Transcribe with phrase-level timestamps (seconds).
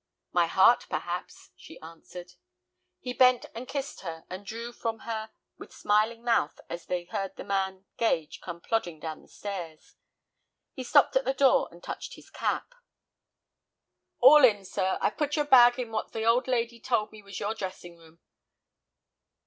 [0.31, 2.33] "My heart, perhaps," she answered.
[3.01, 7.35] He bent and kissed her, and drew from her with smiling mouth as they heard
[7.35, 9.93] the man Gage come plodding down the stairs.
[10.73, 12.73] He stopped at the door and touched his cap.
[14.19, 14.97] "All in, sir.
[15.01, 18.21] I've put your bag in what the old lady told me was your dressing room."